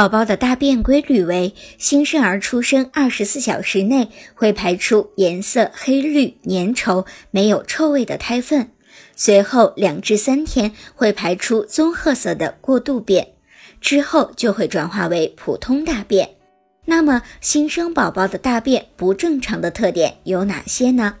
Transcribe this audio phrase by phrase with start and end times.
[0.00, 8.70] 宝宝的大便规律为：新生儿出生二十四小时内会排出颜色黑绿、粘稠、没有臭味的胎粪，
[9.14, 13.28] 随后两至三天会排出棕褐色的过渡便，
[13.82, 16.30] 之后就会转化为普通大便。
[16.86, 21.16] 那么，新生宝宝的大便不正常的特点有哪些呢？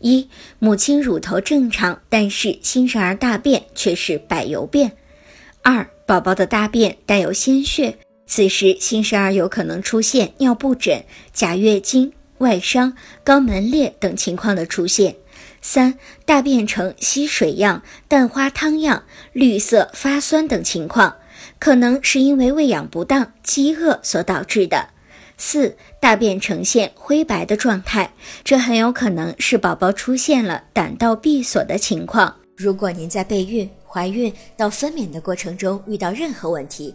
[0.00, 0.28] 一、
[0.58, 4.92] 母亲乳头正常，但是新生儿大便却是柏油便。
[5.62, 7.96] 二、宝宝的大便带有鲜血，
[8.30, 11.02] 此时新生儿有可能出现尿布疹、
[11.32, 15.16] 假月经、外伤、肛门裂等情况的出现。
[15.60, 19.02] 三、大便呈稀水样、蛋花汤样、
[19.32, 21.16] 绿色、发酸等情况，
[21.58, 24.90] 可能是因为喂养不当、饥饿所导致的。
[25.36, 28.12] 四、大便呈现灰白的状态，
[28.44, 32.32] 这很有可能是宝宝出现了胆道闭锁的情况。
[32.56, 36.94] 如果您在备孕、怀孕到分娩的过程中遇到任何问题，